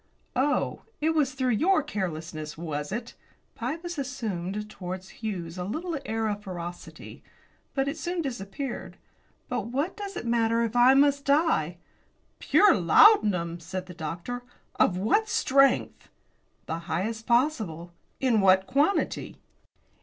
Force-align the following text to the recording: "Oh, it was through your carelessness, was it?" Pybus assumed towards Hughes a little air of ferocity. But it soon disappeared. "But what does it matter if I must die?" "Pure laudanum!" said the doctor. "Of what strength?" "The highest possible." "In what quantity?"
"Oh, 0.35 0.81
it 0.99 1.11
was 1.11 1.33
through 1.35 1.51
your 1.51 1.83
carelessness, 1.83 2.57
was 2.57 2.91
it?" 2.91 3.13
Pybus 3.53 3.99
assumed 3.99 4.67
towards 4.67 5.09
Hughes 5.21 5.59
a 5.59 5.63
little 5.63 5.95
air 6.07 6.27
of 6.27 6.41
ferocity. 6.41 7.21
But 7.75 7.87
it 7.87 7.99
soon 7.99 8.23
disappeared. 8.23 8.97
"But 9.47 9.67
what 9.67 9.95
does 9.95 10.17
it 10.17 10.25
matter 10.25 10.63
if 10.63 10.75
I 10.75 10.95
must 10.95 11.23
die?" 11.25 11.77
"Pure 12.39 12.77
laudanum!" 12.77 13.59
said 13.59 13.85
the 13.85 13.93
doctor. 13.93 14.41
"Of 14.75 14.97
what 14.97 15.29
strength?" 15.29 16.09
"The 16.65 16.79
highest 16.89 17.27
possible." 17.27 17.93
"In 18.19 18.41
what 18.41 18.65
quantity?" 18.65 19.37